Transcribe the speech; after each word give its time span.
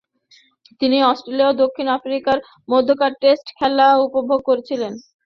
তিনি 0.81 0.97
অস্ট্রেলিয়া-দক্ষিণ 1.03 1.87
আফ্রিকার 1.97 2.37
মধ্যকার 2.69 3.11
টেস্ট 3.21 3.47
খেলা 3.57 3.87
উপভোগ 4.05 4.39
করছিলেন। 4.45 4.93